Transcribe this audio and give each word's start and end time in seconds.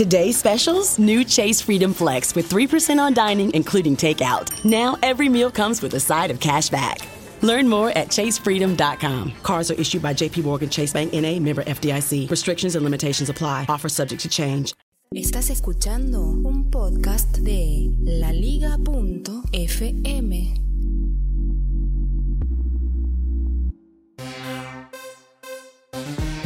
Today's 0.00 0.38
specials 0.38 0.98
new 0.98 1.22
Chase 1.24 1.60
Freedom 1.60 1.92
Flex 1.92 2.34
with 2.34 2.48
3% 2.48 2.98
on 2.98 3.12
dining, 3.12 3.52
including 3.52 3.96
takeout. 3.98 4.64
Now 4.64 4.96
every 5.02 5.28
meal 5.28 5.50
comes 5.50 5.82
with 5.82 5.92
a 5.92 6.00
side 6.00 6.30
of 6.30 6.40
cash 6.40 6.70
back. 6.70 7.06
Learn 7.42 7.68
more 7.68 7.90
at 7.90 8.08
chasefreedom.com. 8.08 9.32
Cards 9.42 9.70
are 9.70 9.74
issued 9.74 10.00
by 10.00 10.14
JP 10.14 10.44
Morgan 10.44 10.70
Chase 10.70 10.94
Bank 10.94 11.12
NA, 11.12 11.38
member 11.38 11.62
FDIC. 11.64 12.30
Restrictions 12.30 12.76
and 12.76 12.82
limitations 12.82 13.28
apply. 13.28 13.66
Offer 13.68 13.90
subject 13.90 14.22
to 14.22 14.28
change. 14.30 14.72
Estás 15.14 15.50
escuchando 15.50 16.22
un 16.22 16.70
podcast 16.70 17.36
de 17.36 17.90
laliga.fm. 18.00 18.80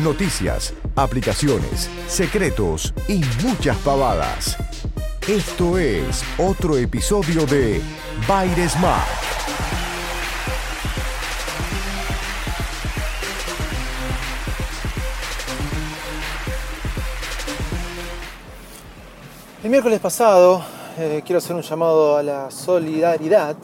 Noticias, 0.05 0.75
aplicaciones, 0.97 1.89
secretos 2.09 2.93
y 3.09 3.23
muchas 3.43 3.75
pavadas. 3.79 4.59
Esto 5.27 5.79
es 5.79 6.23
otro 6.37 6.77
episodio 6.77 7.47
de 7.47 7.81
Baires 8.29 8.73
Smart. 8.73 9.09
El 19.63 19.71
miércoles 19.71 20.01
pasado 20.01 20.63
eh, 20.99 21.23
quiero 21.25 21.39
hacer 21.39 21.57
un 21.57 21.63
llamado 21.63 22.19
a 22.19 22.23
la 22.23 22.51
solidaridad. 22.51 23.57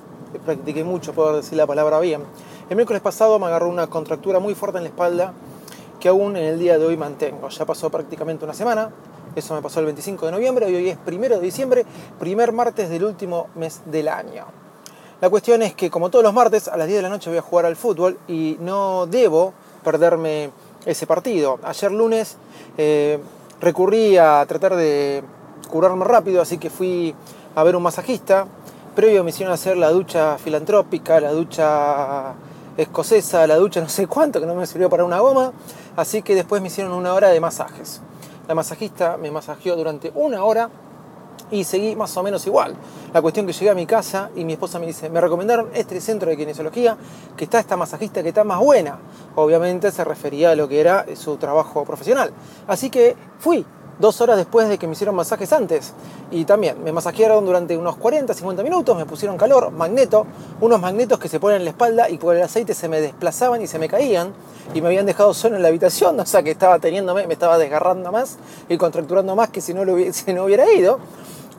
Practiqué 0.46 0.84
mucho 0.84 1.12
poder 1.12 1.43
decir 1.43 1.59
la 1.59 1.66
palabra 1.66 2.01
bien. 2.01 2.23
El 2.70 2.77
miércoles 2.77 3.02
pasado 3.02 3.38
me 3.38 3.45
agarró 3.45 3.68
una 3.68 3.88
contractura 3.88 4.38
muy 4.38 4.54
fuerte 4.54 4.79
en 4.79 4.84
la 4.84 4.88
espalda 4.88 5.34
que 6.00 6.09
aún 6.09 6.36
en 6.36 6.45
el 6.45 6.59
día 6.59 6.78
de 6.78 6.86
hoy 6.86 6.96
mantengo. 6.96 7.48
Ya 7.50 7.64
pasó 7.64 7.90
prácticamente 7.90 8.45
una 8.45 8.54
semana. 8.54 8.90
Eso 9.36 9.54
me 9.54 9.62
pasó 9.62 9.78
el 9.78 9.86
25 9.86 10.26
de 10.26 10.32
noviembre 10.32 10.68
y 10.70 10.74
hoy 10.74 10.88
es 10.88 10.96
primero 10.96 11.36
de 11.36 11.42
diciembre, 11.42 11.84
primer 12.18 12.52
martes 12.52 12.88
del 12.88 13.04
último 13.04 13.46
mes 13.54 13.82
del 13.84 14.09
año. 14.09 14.46
La 15.20 15.30
cuestión 15.30 15.62
es 15.62 15.74
que 15.74 15.90
como 15.90 16.10
todos 16.10 16.24
los 16.24 16.32
martes 16.32 16.66
a 16.66 16.76
las 16.76 16.88
10 16.88 16.98
de 16.98 17.02
la 17.02 17.09
noche 17.10 17.30
voy 17.30 17.38
a 17.38 17.42
jugar 17.42 17.66
al 17.66 17.76
fútbol 17.76 18.18
y 18.26 18.57
no 18.60 19.07
debo 19.07 19.52
perderme 19.84 20.51
ese 20.87 21.07
partido. 21.07 21.60
Ayer 21.62 21.92
lunes 21.92 22.38
eh, 22.79 23.20
recurrí 23.60 24.16
a 24.16 24.45
tratar 24.48 24.74
de 24.74 25.23
curarme 25.70 26.04
rápido, 26.04 26.40
así 26.40 26.59
que 26.59 26.70
fui 26.70 27.14
a 27.54 27.62
ver 27.62 27.76
un 27.76 27.82
masajista. 27.82 28.46
Previo 28.96 29.23
me 29.23 29.30
hicieron 29.30 29.52
hacer 29.52 29.76
la 29.76 29.90
ducha 29.90 30.38
filantrópica, 30.38 31.20
la 31.20 31.32
ducha 31.32 32.35
escocesa, 32.76 33.46
la 33.46 33.57
ducha 33.57 33.80
no 33.80 33.88
sé 33.88 34.07
cuánto, 34.07 34.40
que 34.40 34.46
no 34.46 34.54
me 34.54 34.66
sirvió 34.66 34.88
para 34.90 35.04
una 35.04 35.20
goma. 35.20 35.52
Así 35.96 36.23
que 36.23 36.35
después 36.35 36.63
me 36.63 36.69
hicieron 36.69 36.93
una 36.93 37.15
hora 37.15 37.29
de 37.29 37.41
masajes. 37.41 38.01
La 38.49 38.55
masajista 38.55 39.16
me 39.16 39.30
masajeó 39.30 39.77
durante 39.77 40.13
una 40.15 40.45
hora 40.45 40.71
y 41.51 41.65
seguí 41.65 41.97
más 41.97 42.16
o 42.16 42.23
menos 42.23 42.47
igual. 42.47 42.74
La 43.13 43.21
cuestión 43.23 43.47
que 43.47 43.52
llegué 43.52 43.71
a 43.71 43.74
mi 43.74 43.87
casa 43.87 44.30
y 44.37 44.45
mi 44.45 44.52
esposa 44.55 44.79
me 44.79 44.87
dice, 44.87 45.10
me 45.10 45.21
recomendaron 45.21 45.69
este 45.74 46.01
centro 46.01 46.30
de 46.30 46.37
kinesiología, 46.37 46.97
que 47.37 47.45
está 47.45 47.59
esta 47.59 47.77
masajista 47.77 48.23
que 48.23 48.29
está 48.29 48.45
más 48.45 48.60
buena. 48.60 48.99
Obviamente 49.35 49.91
se 49.91 50.05
refería 50.05 50.52
a 50.52 50.55
lo 50.55 50.69
que 50.69 50.80
era 50.80 51.07
su 51.15 51.37
trabajo 51.37 51.85
profesional. 51.85 52.32
Así 52.66 52.91
que 52.91 53.16
fui 53.38 53.65
dos 54.01 54.20
horas 54.20 54.37
después 54.37 54.68
de 54.68 54.79
que 54.79 54.87
me 54.87 54.95
hicieron 54.95 55.15
masajes 55.15 55.52
antes. 55.52 55.93
Y 56.30 56.45
también 56.45 56.82
me 56.82 56.90
masajearon 56.90 57.45
durante 57.45 57.76
unos 57.76 57.96
40, 57.96 58.32
50 58.32 58.62
minutos, 58.62 58.96
me 58.96 59.04
pusieron 59.04 59.37
calor, 59.37 59.70
magneto, 59.70 60.26
unos 60.60 60.80
magnetos 60.80 61.18
que 61.18 61.29
se 61.29 61.38
ponen 61.38 61.59
en 61.59 61.65
la 61.65 61.70
espalda 61.70 62.09
y 62.09 62.18
por 62.18 62.34
el 62.34 62.42
aceite 62.42 62.74
se 62.74 62.88
me 62.88 63.01
desplazaban 63.01 63.62
y 63.62 63.66
se 63.66 63.79
me 63.79 63.88
caían 63.88 64.32
y 64.75 64.81
me 64.81 64.88
habían 64.88 65.06
dejado 65.06 65.34
solo 65.34 65.56
en 65.56 65.62
la 65.62 65.69
habitación, 65.69 66.19
o 66.20 66.26
sea 66.26 66.42
que 66.42 66.50
estaba 66.50 66.78
teniéndome, 66.78 67.26
me 67.26 67.34
estaba 67.34 67.59
desgarrando 67.59 68.10
más 68.10 68.38
y 68.69 68.76
contracturando 68.78 69.37
más 69.37 69.50
que 69.50 69.60
si 69.60 69.75
no, 69.75 69.84
lo 69.84 69.94
hubiera, 69.94 70.12
si 70.14 70.32
no 70.32 70.44
hubiera 70.44 70.72
ido. 70.72 70.98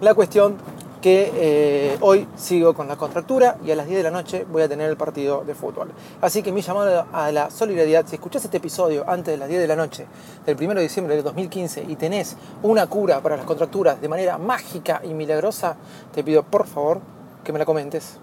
La 0.01 0.15
cuestión 0.15 0.57
que 1.01 1.31
eh, 1.35 1.97
hoy 2.01 2.27
sigo 2.35 2.73
con 2.73 2.87
la 2.87 2.95
contractura 2.95 3.57
y 3.65 3.71
a 3.71 3.75
las 3.75 3.87
10 3.87 3.97
de 3.97 4.03
la 4.03 4.11
noche 4.11 4.45
voy 4.49 4.61
a 4.61 4.69
tener 4.69 4.89
el 4.89 4.95
partido 4.95 5.43
de 5.43 5.55
fútbol. 5.55 5.91
Así 6.21 6.43
que 6.43 6.51
mi 6.51 6.61
llamado 6.61 7.05
a 7.11 7.31
la 7.31 7.49
solidaridad, 7.49 8.05
si 8.07 8.15
escuchás 8.15 8.45
este 8.45 8.57
episodio 8.57 9.03
antes 9.09 9.33
de 9.33 9.37
las 9.37 9.49
10 9.49 9.61
de 9.61 9.67
la 9.67 9.75
noche 9.75 10.05
del 10.45 10.55
1 10.55 10.75
de 10.75 10.81
diciembre 10.81 11.15
de 11.15 11.23
2015 11.23 11.85
y 11.87 11.95
tenés 11.95 12.37
una 12.61 12.85
cura 12.87 13.19
para 13.19 13.35
las 13.35 13.45
contracturas 13.45 13.99
de 13.99 14.07
manera 14.07 14.37
mágica 14.37 15.01
y 15.03 15.13
milagrosa, 15.13 15.75
te 16.13 16.23
pido 16.23 16.43
por 16.43 16.67
favor 16.67 17.01
que 17.43 17.51
me 17.51 17.59
la 17.59 17.65
comentes. 17.65 18.19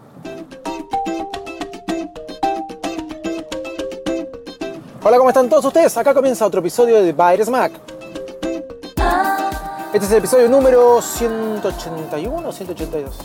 Hola, 5.02 5.16
¿cómo 5.16 5.30
están 5.30 5.48
todos 5.48 5.64
ustedes? 5.64 5.96
Acá 5.96 6.14
comienza 6.14 6.46
otro 6.46 6.60
episodio 6.60 7.02
de 7.02 7.12
Virus 7.12 7.48
Mac. 7.48 7.97
Este 9.98 10.06
es 10.06 10.12
el 10.12 10.18
episodio 10.18 10.48
número 10.48 11.02
181 11.02 12.48
o 12.48 12.52
182. 12.52 13.16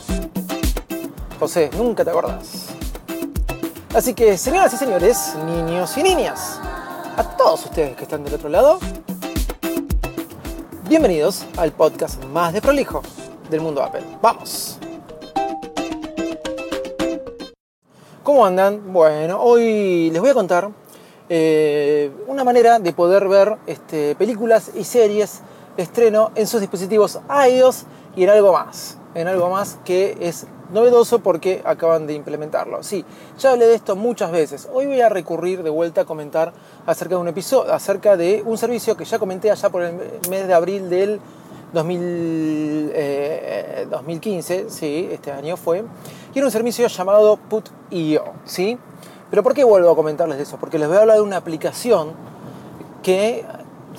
José, 1.40 1.70
nunca 1.78 2.04
te 2.04 2.10
acordás. 2.10 2.70
Así 3.94 4.16
que, 4.16 4.40
señoras 4.40 4.74
y 4.74 4.78
señores, 4.78 5.36
niños 5.46 5.96
y 5.98 6.02
niñas, 6.02 6.60
a 7.16 7.38
todos 7.38 7.66
ustedes 7.66 7.96
que 7.96 8.06
están 8.06 8.24
del 8.24 8.34
otro 8.34 8.50
lado, 8.50 8.80
bienvenidos 10.90 11.46
al 11.58 11.74
podcast 11.74 12.24
más 12.24 12.54
de 12.54 12.62
prolijo 12.64 13.04
del 13.52 13.62
mundo 13.62 13.84
Apple. 13.84 14.02
¡Vamos! 14.20 14.80
¿Cómo 18.24 18.48
andan? 18.48 18.92
Bueno, 18.92 19.40
hoy 19.44 20.10
les 20.10 20.20
voy 20.20 20.32
a 20.32 20.34
contar 20.34 20.72
eh, 21.30 22.12
una 22.26 22.44
manera 22.44 22.80
de 22.80 22.94
poder 22.94 23.28
ver 23.28 23.58
este, 23.68 24.16
películas 24.16 24.72
y 24.74 24.84
series 24.84 25.44
estreno 25.78 26.32
en 26.36 26.48
sus 26.48 26.62
dispositivos 26.62 27.20
iOS 27.50 27.86
y 28.16 28.24
en 28.24 28.30
algo 28.30 28.54
más. 28.54 28.98
En 29.16 29.28
algo 29.28 29.50
más 29.50 29.78
que 29.86 30.18
es 30.20 30.48
novedoso 30.72 31.20
porque 31.20 31.62
acaban 31.66 32.08
de 32.08 32.14
implementarlo. 32.14 32.84
Sí, 32.84 33.06
ya 33.38 33.52
hablé 33.52 33.68
de 33.68 33.76
esto 33.76 33.96
muchas 33.96 34.32
veces. 34.32 34.68
Hoy 34.74 34.88
voy 34.88 35.02
a 35.02 35.10
recurrir 35.10 35.62
de 35.64 35.70
vuelta 35.70 36.02
a 36.02 36.06
comentar 36.06 36.54
acerca 36.86 37.16
de 37.16 37.22
un 37.22 37.28
episodio, 37.28 37.72
acerca 37.72 38.18
de 38.18 38.42
un 38.46 38.58
servicio 38.58 38.98
que 38.98 39.06
ya 39.06 39.20
comenté 39.20 39.52
allá 39.52 39.70
por 39.70 39.84
el 39.84 39.94
mes 40.30 40.48
de 40.48 40.54
abril 40.54 40.90
del 40.90 41.22
2015, 41.74 44.56
eh, 44.56 44.66
sí, 44.70 45.10
este 45.12 45.32
año 45.32 45.58
fue, 45.58 45.84
y 46.34 46.38
era 46.38 46.46
un 46.46 46.52
servicio 46.52 46.88
llamado 46.88 47.38
Put.io, 47.38 48.24
¿sí? 48.46 48.78
Pero 49.30 49.42
¿por 49.42 49.56
qué 49.56 49.64
vuelvo 49.64 49.90
a 49.90 49.96
comentarles 49.96 50.38
de 50.38 50.44
eso? 50.44 50.58
Porque 50.58 50.78
les 50.78 50.88
voy 50.88 50.98
a 50.98 51.02
hablar 51.02 51.18
de 51.18 51.24
una 51.24 51.38
aplicación 51.38 52.12
que 53.02 53.44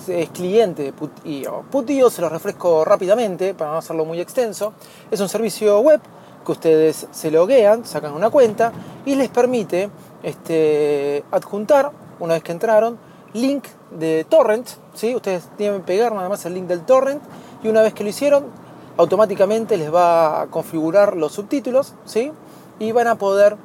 es 0.07 0.29
cliente 0.29 0.83
de 0.83 0.93
Put.io. 0.93 2.09
Se 2.09 2.21
lo 2.21 2.29
refresco 2.29 2.85
rápidamente 2.85 3.53
para 3.53 3.71
no 3.71 3.77
hacerlo 3.77 4.05
muy 4.05 4.19
extenso. 4.19 4.73
Es 5.11 5.19
un 5.19 5.29
servicio 5.29 5.79
web 5.79 6.01
que 6.45 6.51
ustedes 6.51 7.07
se 7.11 7.31
loguean, 7.31 7.85
sacan 7.85 8.13
una 8.13 8.29
cuenta 8.29 8.71
y 9.05 9.15
les 9.15 9.29
permite 9.29 9.89
este, 10.23 11.23
adjuntar, 11.31 11.91
una 12.19 12.35
vez 12.35 12.43
que 12.43 12.51
entraron, 12.51 12.97
link 13.33 13.65
de 13.91 14.25
torrent. 14.29 14.67
¿sí? 14.93 15.15
Ustedes 15.15 15.49
tienen 15.57 15.81
que 15.81 15.87
pegar 15.87 16.13
nada 16.13 16.29
más 16.29 16.45
el 16.45 16.53
link 16.53 16.67
del 16.67 16.85
torrent 16.85 17.21
y 17.63 17.67
una 17.67 17.81
vez 17.81 17.93
que 17.93 18.03
lo 18.03 18.09
hicieron, 18.09 18.45
automáticamente 18.97 19.77
les 19.77 19.93
va 19.93 20.41
a 20.41 20.47
configurar 20.47 21.17
los 21.17 21.33
subtítulos 21.33 21.93
¿sí? 22.05 22.31
y 22.79 22.91
van 22.91 23.07
a 23.07 23.15
poder 23.15 23.57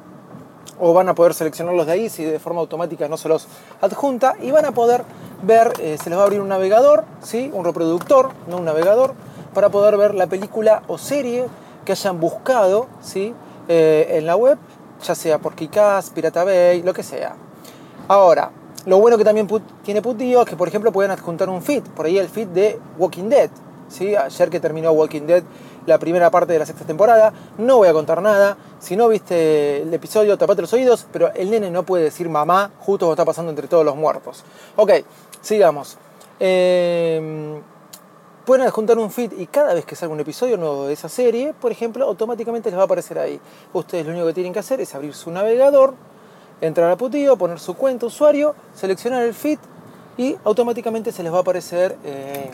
o 0.79 0.93
van 0.93 1.09
a 1.09 1.15
poder 1.15 1.33
seleccionarlos 1.33 1.85
de 1.85 1.91
ahí 1.91 2.09
si 2.09 2.23
de 2.23 2.39
forma 2.39 2.59
automática 2.59 3.07
no 3.07 3.15
se 3.15 3.29
los 3.29 3.47
adjunta 3.81 4.35
y 4.41 4.51
van 4.51 4.65
a 4.65 4.71
poder 4.71 5.03
ver, 5.43 5.73
eh, 5.79 5.97
se 6.01 6.09
les 6.09 6.17
va 6.17 6.23
a 6.23 6.25
abrir 6.25 6.41
un 6.41 6.49
navegador, 6.49 7.03
¿sí? 7.21 7.49
un 7.53 7.65
reproductor, 7.65 8.29
no 8.47 8.57
un 8.57 8.65
navegador, 8.65 9.13
para 9.53 9.69
poder 9.69 9.97
ver 9.97 10.15
la 10.15 10.27
película 10.27 10.83
o 10.87 10.97
serie 10.97 11.45
que 11.85 11.91
hayan 11.93 12.19
buscado 12.19 12.87
¿sí? 13.01 13.33
Eh, 13.67 14.17
en 14.17 14.25
la 14.25 14.35
web, 14.35 14.57
ya 15.03 15.15
sea 15.15 15.39
por 15.39 15.55
Kikaz, 15.55 16.09
Pirata 16.11 16.43
Bay, 16.43 16.83
lo 16.83 16.93
que 16.93 17.03
sea. 17.03 17.35
Ahora, 18.07 18.51
lo 18.85 18.99
bueno 18.99 19.17
que 19.17 19.23
también 19.23 19.47
tiene 19.83 20.01
Putio 20.01 20.41
es 20.41 20.49
que, 20.49 20.55
por 20.55 20.67
ejemplo, 20.67 20.91
pueden 20.91 21.11
adjuntar 21.11 21.49
un 21.49 21.61
feed, 21.61 21.83
por 21.95 22.05
ahí 22.05 22.17
el 22.17 22.29
feed 22.29 22.47
de 22.47 22.79
Walking 22.97 23.29
Dead. 23.29 23.49
¿sí? 23.89 24.15
Ayer 24.15 24.49
que 24.49 24.59
terminó 24.59 24.91
Walking 24.91 25.21
Dead 25.21 25.43
la 25.85 25.97
primera 25.97 26.29
parte 26.29 26.53
de 26.53 26.59
la 26.59 26.65
sexta 26.65 26.85
temporada, 26.85 27.33
no 27.57 27.77
voy 27.77 27.87
a 27.87 27.93
contar 27.93 28.21
nada. 28.21 28.57
Si 28.79 28.95
no 28.95 29.07
viste 29.07 29.81
el 29.81 29.93
episodio, 29.93 30.37
tapate 30.37 30.61
los 30.61 30.73
oídos, 30.73 31.05
pero 31.11 31.33
el 31.33 31.49
nene 31.49 31.69
no 31.71 31.83
puede 31.83 32.03
decir 32.05 32.29
mamá 32.29 32.71
justo 32.79 33.05
cuando 33.05 33.13
está 33.13 33.25
pasando 33.25 33.49
entre 33.49 33.67
todos 33.67 33.85
los 33.85 33.95
muertos. 33.95 34.43
Ok, 34.75 34.91
sigamos. 35.41 35.97
Em, 36.39 37.61
pueden 38.45 38.65
adjuntar 38.65 38.97
un 38.97 39.11
feed 39.11 39.33
y 39.33 39.47
cada 39.47 39.73
vez 39.73 39.85
que 39.85 39.95
salga 39.95 40.13
un 40.13 40.19
episodio 40.19 40.57
nuevo 40.57 40.87
de 40.87 40.93
esa 40.93 41.09
serie, 41.09 41.53
por 41.53 41.71
ejemplo, 41.71 42.05
automáticamente 42.05 42.69
les 42.69 42.77
va 42.77 42.83
a 42.83 42.85
aparecer 42.85 43.19
ahí. 43.19 43.39
Ustedes 43.73 44.05
lo 44.05 44.11
único 44.11 44.27
que 44.27 44.33
tienen 44.33 44.53
que 44.53 44.59
hacer 44.59 44.81
es 44.81 44.95
abrir 44.95 45.13
su 45.13 45.29
navegador, 45.31 45.93
entrar 46.59 46.89
a 46.89 46.97
Putío, 46.97 47.37
poner 47.37 47.59
su 47.59 47.75
cuenta 47.75 48.05
usuario, 48.05 48.55
seleccionar 48.73 49.23
el 49.23 49.33
feed 49.33 49.59
y 50.17 50.35
automáticamente 50.43 51.11
se 51.11 51.23
les 51.23 51.31
va 51.31 51.37
a 51.37 51.41
aparecer 51.41 51.97
eh, 52.03 52.51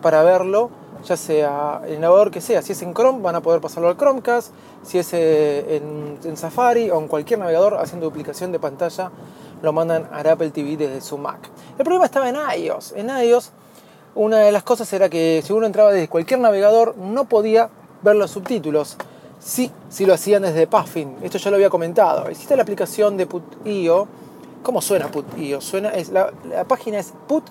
para 0.00 0.22
verlo, 0.22 0.70
ya 1.04 1.16
sea 1.16 1.82
el 1.86 2.00
navegador 2.00 2.30
que 2.30 2.40
sea. 2.40 2.62
Si 2.62 2.72
es 2.72 2.82
en 2.82 2.94
Chrome, 2.94 3.20
van 3.20 3.36
a 3.36 3.40
poder 3.40 3.60
pasarlo 3.60 3.88
al 3.88 3.96
Chromecast. 3.96 4.52
Si 4.82 4.98
es 4.98 5.12
eh, 5.12 5.82
en, 6.24 6.36
Safari 6.36 6.90
o 6.90 6.98
en 6.98 7.08
cualquier 7.08 7.38
navegador 7.38 7.78
haciendo 7.78 8.06
duplicación 8.06 8.52
de 8.52 8.58
pantalla, 8.58 9.10
lo 9.62 9.72
mandan 9.72 10.08
a 10.12 10.20
Apple 10.20 10.50
TV 10.50 10.76
desde 10.76 11.00
su 11.00 11.18
Mac. 11.18 11.40
El 11.78 11.84
problema 11.84 12.06
estaba 12.06 12.28
en 12.28 12.36
iOS. 12.36 12.92
En 12.92 13.10
iOS 13.10 13.52
una 14.14 14.40
de 14.40 14.52
las 14.52 14.62
cosas 14.62 14.92
era 14.92 15.08
que 15.08 15.42
si 15.44 15.52
uno 15.54 15.64
entraba 15.64 15.90
desde 15.90 16.08
cualquier 16.08 16.38
navegador 16.40 16.96
no 16.98 17.24
podía 17.24 17.70
ver 18.02 18.16
los 18.16 18.30
subtítulos. 18.30 18.96
Sí, 19.38 19.70
si 19.88 20.04
lo 20.04 20.12
hacían 20.12 20.42
desde 20.42 20.66
Puffin. 20.66 21.16
Esto 21.22 21.38
ya 21.38 21.50
lo 21.50 21.56
había 21.56 21.70
comentado. 21.70 22.28
Existe 22.28 22.54
la 22.54 22.62
aplicación 22.62 23.16
de 23.16 23.26
Put.io. 23.26 24.06
¿Cómo 24.62 24.82
suena 24.82 25.08
Put.io? 25.08 25.60
Suena, 25.60 25.88
es, 25.90 26.10
la, 26.10 26.30
página 26.68 26.98
es 26.98 27.12
put, 27.26 27.44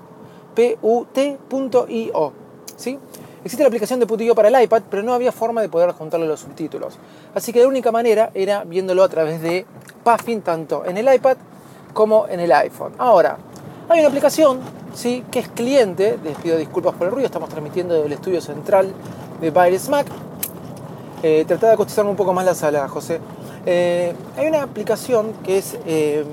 P-U-T.io. 0.55 2.33
¿sí? 2.75 2.99
Existe 3.43 3.63
la 3.63 3.67
aplicación 3.67 3.99
de 3.99 4.05
Put.io 4.05 4.35
para 4.35 4.49
el 4.49 4.63
iPad, 4.63 4.83
pero 4.89 5.01
no 5.01 5.13
había 5.13 5.31
forma 5.31 5.61
de 5.61 5.69
poder 5.69 5.91
juntarle 5.93 6.27
los 6.27 6.41
subtítulos. 6.41 6.97
Así 7.33 7.51
que 7.51 7.61
la 7.61 7.67
única 7.67 7.91
manera 7.91 8.29
era 8.35 8.63
viéndolo 8.63 9.03
a 9.03 9.09
través 9.09 9.41
de 9.41 9.65
Puffin, 10.03 10.41
tanto 10.41 10.85
en 10.85 10.97
el 10.97 11.11
iPad 11.11 11.37
como 11.93 12.27
en 12.27 12.39
el 12.39 12.51
iPhone. 12.51 12.93
Ahora, 12.99 13.37
hay 13.89 13.99
una 13.99 14.09
aplicación 14.09 14.59
¿sí? 14.93 15.23
que 15.31 15.39
es 15.39 15.47
cliente, 15.47 16.19
les 16.23 16.37
pido 16.37 16.57
disculpas 16.57 16.93
por 16.93 17.07
el 17.07 17.13
ruido, 17.13 17.25
estamos 17.25 17.49
transmitiendo 17.49 17.95
desde 17.95 18.07
el 18.07 18.13
estudio 18.13 18.41
central 18.41 18.93
de 19.41 19.49
Virus 19.49 19.89
Mac. 19.89 20.05
Eh, 21.23 21.45
de 21.47 21.69
acostizarme 21.69 22.11
un 22.11 22.17
poco 22.17 22.33
más 22.33 22.45
la 22.45 22.55
sala, 22.55 22.87
José. 22.87 23.19
Eh, 23.65 24.13
hay 24.37 24.47
una 24.47 24.63
aplicación 24.63 25.33
que 25.43 25.57
es 25.57 25.77
eh, 25.85 26.23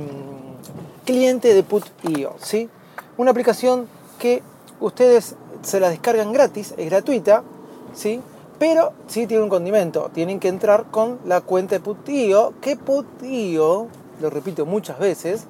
cliente 1.04 1.52
de 1.52 1.62
Put.io, 1.62 2.34
¿sí? 2.38 2.68
Una 3.16 3.30
aplicación 3.30 3.86
que 4.18 4.42
ustedes 4.80 5.34
se 5.62 5.80
la 5.80 5.90
descargan 5.90 6.32
gratis, 6.32 6.74
es 6.76 6.86
gratuita, 6.86 7.42
¿sí? 7.94 8.20
Pero 8.58 8.92
sí 9.06 9.26
tiene 9.26 9.42
un 9.44 9.48
condimento, 9.48 10.10
tienen 10.12 10.40
que 10.40 10.48
entrar 10.48 10.86
con 10.90 11.18
la 11.24 11.40
cuenta 11.40 11.76
de 11.76 11.80
Put.io, 11.80 12.54
que 12.60 12.76
Put.io, 12.76 13.86
lo 14.20 14.30
repito 14.30 14.66
muchas 14.66 14.98
veces, 14.98 15.44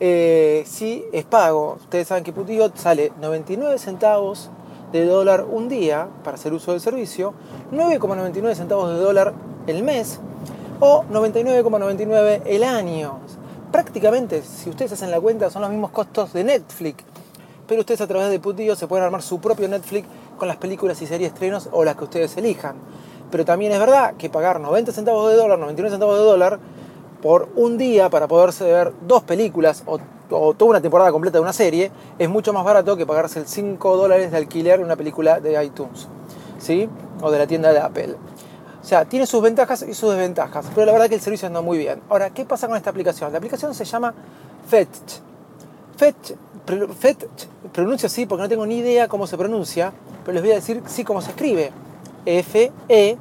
eh, 0.00 0.64
sí 0.66 1.04
es 1.12 1.24
pago. 1.24 1.78
Ustedes 1.80 2.08
saben 2.08 2.24
que 2.24 2.32
Put.io 2.32 2.70
sale 2.74 3.12
99 3.20 3.78
centavos 3.78 4.50
de 4.92 5.04
dólar 5.04 5.44
un 5.44 5.68
día 5.68 6.08
para 6.24 6.36
hacer 6.36 6.52
uso 6.52 6.72
del 6.72 6.80
servicio, 6.80 7.34
9,99 7.72 8.54
centavos 8.54 8.90
de 8.90 8.96
dólar 8.96 9.34
el 9.66 9.82
mes 9.82 10.20
o 10.80 11.04
99,99 11.04 12.42
el 12.46 12.64
año. 12.64 13.18
Prácticamente, 13.72 14.42
si 14.42 14.70
ustedes 14.70 14.92
hacen 14.92 15.10
la 15.10 15.20
cuenta, 15.20 15.50
son 15.50 15.62
los 15.62 15.70
mismos 15.70 15.90
costos 15.90 16.32
de 16.32 16.44
Netflix. 16.44 17.04
Pero 17.66 17.80
ustedes 17.80 18.00
a 18.00 18.06
través 18.06 18.30
de 18.30 18.38
Put.io 18.38 18.76
se 18.76 18.86
pueden 18.86 19.04
armar 19.04 19.22
su 19.22 19.40
propio 19.40 19.68
Netflix 19.68 20.06
con 20.38 20.48
las 20.48 20.56
películas 20.56 21.00
y 21.02 21.06
series 21.06 21.32
estrenos 21.32 21.68
o 21.72 21.84
las 21.84 21.96
que 21.96 22.04
ustedes 22.04 22.36
elijan. 22.36 22.76
Pero 23.30 23.44
también 23.44 23.72
es 23.72 23.78
verdad 23.78 24.14
que 24.16 24.30
pagar 24.30 24.60
90 24.60 24.92
centavos 24.92 25.30
de 25.30 25.36
dólar, 25.36 25.58
99 25.58 25.90
centavos 25.90 26.18
de 26.18 26.24
dólar 26.24 26.58
por 27.22 27.48
un 27.56 27.76
día 27.76 28.08
para 28.08 28.28
poderse 28.28 28.64
ver 28.64 28.92
dos 29.06 29.22
películas 29.22 29.82
o, 29.86 29.98
toda 30.28 30.70
una 30.70 30.80
temporada 30.80 31.12
completa 31.12 31.38
de 31.38 31.42
una 31.42 31.52
serie 31.52 31.90
es 32.18 32.28
mucho 32.28 32.52
más 32.52 32.64
barato 32.64 32.96
que 32.96 33.06
pagarse 33.06 33.40
el 33.40 33.46
5 33.46 33.96
dólares 33.96 34.30
de 34.32 34.36
alquiler 34.36 34.78
de 34.78 34.84
una 34.84 34.96
película 34.96 35.40
de 35.40 35.62
iTunes, 35.64 36.08
¿sí? 36.58 36.88
O 37.22 37.30
de 37.30 37.38
la 37.38 37.46
tienda 37.46 37.72
de 37.72 37.78
Apple. 37.78 38.16
O 38.82 38.84
sea, 38.84 39.04
tiene 39.04 39.26
sus 39.26 39.42
ventajas 39.42 39.82
y 39.82 39.94
sus 39.94 40.10
desventajas, 40.10 40.66
pero 40.74 40.86
la 40.86 40.92
verdad 40.92 41.08
que 41.08 41.16
el 41.16 41.20
servicio 41.20 41.46
anda 41.46 41.60
muy 41.60 41.78
bien. 41.78 42.00
Ahora, 42.08 42.30
¿qué 42.30 42.44
pasa 42.44 42.68
con 42.68 42.76
esta 42.76 42.90
aplicación? 42.90 43.32
La 43.32 43.38
aplicación 43.38 43.74
se 43.74 43.84
llama 43.84 44.14
Fetch. 44.68 45.20
Fetch, 45.96 46.32
Fetch 46.66 47.24
pronuncio 47.72 48.06
así 48.06 48.26
porque 48.26 48.42
no 48.42 48.48
tengo 48.48 48.66
ni 48.66 48.78
idea 48.78 49.06
cómo 49.08 49.26
se 49.26 49.38
pronuncia, 49.38 49.92
pero 50.24 50.34
les 50.34 50.42
voy 50.42 50.52
a 50.52 50.56
decir 50.56 50.82
sí 50.86 51.04
cómo 51.04 51.20
se 51.20 51.30
escribe. 51.30 51.70
F-E-T-C-H. 52.24 53.18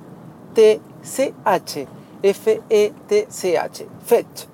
F-E-T-C-H. 2.24 3.88
Fetch. 4.06 4.45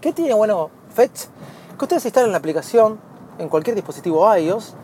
¿Qué 0.00 0.12
tiene 0.12 0.34
bueno 0.34 0.70
Fetch? 0.94 1.26
Que 1.78 1.84
ustedes 1.84 2.04
instalan 2.04 2.32
la 2.32 2.38
aplicación 2.38 3.00
en 3.38 3.48
cualquier 3.48 3.74
dispositivo 3.76 4.36
iOS. 4.36 4.74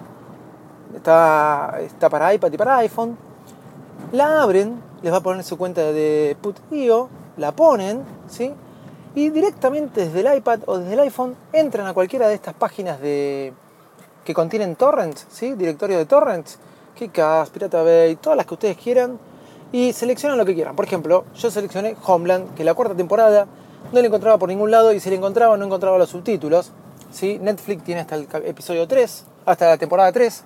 Está, 0.94 1.78
está 1.80 2.08
para 2.08 2.32
iPad 2.32 2.52
y 2.52 2.56
para 2.56 2.78
iPhone. 2.78 3.18
La 4.12 4.42
abren, 4.42 4.80
les 5.02 5.12
va 5.12 5.18
a 5.18 5.22
poner 5.22 5.44
su 5.44 5.58
cuenta 5.58 5.92
de 5.92 6.34
Put.io, 6.40 7.10
la 7.36 7.52
ponen, 7.52 8.02
¿sí? 8.28 8.54
Y 9.18 9.30
directamente 9.30 10.06
desde 10.06 10.20
el 10.20 10.36
iPad 10.36 10.60
o 10.66 10.78
desde 10.78 10.92
el 10.92 11.00
iPhone 11.00 11.34
entran 11.52 11.88
a 11.88 11.92
cualquiera 11.92 12.28
de 12.28 12.34
estas 12.34 12.54
páginas 12.54 13.00
de, 13.00 13.52
que 14.24 14.32
contienen 14.32 14.76
torrents, 14.76 15.26
¿sí? 15.28 15.54
Directorio 15.54 15.98
de 15.98 16.06
torrents, 16.06 16.56
Kikas, 16.94 17.50
Pirata 17.50 17.82
Bay, 17.82 18.14
todas 18.14 18.36
las 18.36 18.46
que 18.46 18.54
ustedes 18.54 18.76
quieran 18.76 19.18
y 19.72 19.92
seleccionan 19.92 20.38
lo 20.38 20.44
que 20.44 20.54
quieran. 20.54 20.76
Por 20.76 20.84
ejemplo, 20.84 21.24
yo 21.34 21.50
seleccioné 21.50 21.96
Homeland, 22.06 22.54
que 22.54 22.62
la 22.62 22.74
cuarta 22.74 22.94
temporada 22.94 23.48
no 23.92 24.00
la 24.00 24.06
encontraba 24.06 24.38
por 24.38 24.50
ningún 24.50 24.70
lado 24.70 24.92
y 24.92 25.00
si 25.00 25.10
la 25.10 25.16
encontraba 25.16 25.56
no 25.56 25.64
encontraba 25.64 25.98
los 25.98 26.10
subtítulos. 26.10 26.70
¿sí? 27.10 27.40
Netflix 27.40 27.82
tiene 27.82 28.02
hasta 28.02 28.14
el 28.14 28.28
episodio 28.44 28.86
3, 28.86 29.24
hasta 29.46 29.66
la 29.66 29.78
temporada 29.78 30.12
3, 30.12 30.44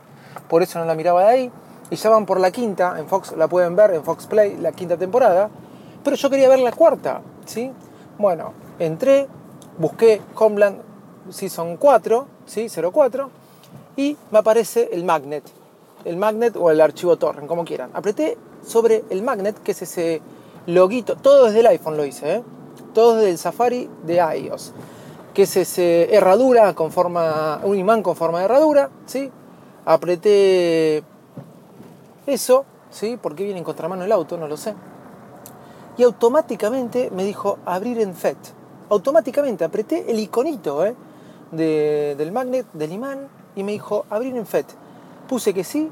por 0.49 0.63
eso 0.63 0.79
no 0.79 0.87
la 0.87 0.95
miraba 0.95 1.25
de 1.25 1.29
ahí. 1.29 1.53
Y 1.91 1.97
ya 1.97 2.09
van 2.09 2.25
por 2.25 2.41
la 2.41 2.51
quinta, 2.51 2.99
en 2.99 3.07
Fox 3.07 3.37
la 3.37 3.49
pueden 3.49 3.77
ver, 3.77 3.91
en 3.91 4.03
Fox 4.03 4.27
Play, 4.27 4.57
la 4.57 4.73
quinta 4.73 4.97
temporada. 4.97 5.51
Pero 6.03 6.17
yo 6.17 6.31
quería 6.31 6.49
ver 6.49 6.61
la 6.61 6.73
cuarta, 6.73 7.21
¿sí? 7.45 7.71
Bueno, 8.19 8.62
entré, 8.79 9.29
busqué 9.79 10.21
Homeland 10.37 10.81
Season 11.31 11.77
4, 11.77 12.27
¿sí? 12.47 12.69
04, 12.69 13.31
y 13.97 14.17
me 14.31 14.39
aparece 14.39 14.91
el 14.93 15.05
magnet. 15.05 15.45
El 16.05 16.17
magnet 16.17 16.57
o 16.57 16.71
el 16.71 16.81
archivo 16.81 17.17
torrent, 17.17 17.47
como 17.47 17.65
quieran. 17.65 17.91
Apreté 17.95 18.37
sobre 18.67 19.05
el 19.11 19.23
magnet, 19.23 19.63
que 19.63 19.73
es 19.73 19.83
ese 19.83 20.21
loguito, 20.67 21.17
todo 21.17 21.47
desde 21.47 21.61
el 21.61 21.67
iPhone 21.67 21.97
lo 21.97 22.05
hice, 22.05 22.37
¿eh? 22.37 22.43
todo 22.95 23.17
desde 23.17 23.31
el 23.31 23.39
Safari 23.39 23.89
de 24.05 24.17
iOS, 24.17 24.73
que 25.35 25.43
es 25.43 25.57
ese 25.57 26.15
herradura 26.15 26.75
con 26.75 26.93
forma, 26.93 27.61
un 27.65 27.77
imán 27.77 28.03
con 28.03 28.17
forma 28.17 28.39
de 28.39 28.45
herradura, 28.45 28.91
¿sí? 29.07 29.31
Apreté 29.85 31.03
eso, 32.27 32.65
¿sí? 32.91 33.19
porque 33.21 33.45
viene 33.45 33.59
en 33.59 33.65
contramano 33.65 34.05
el 34.05 34.13
auto? 34.13 34.37
No 34.37 34.47
lo 34.47 34.57
sé. 34.57 34.75
Y 35.97 36.05
automáticamente 36.05 37.11
me 37.11 37.25
dijo 37.25 37.59
abrir 37.67 38.01
en 38.01 38.15
FET. 38.15 38.37
Automáticamente 38.93 39.65
apreté 39.65 40.11
el 40.11 40.19
iconito 40.19 40.85
¿eh? 40.85 40.95
de, 41.51 42.15
del 42.19 42.31
magnet, 42.31 42.67
del 42.75 42.93
imán, 42.93 43.27
y 43.57 43.63
me 43.63 43.73
dijo 43.73 44.05
abrir 44.11 44.37
en 44.37 44.45
FET. 44.45 44.67
Puse 45.27 45.55
que 45.55 45.65
sí 45.65 45.91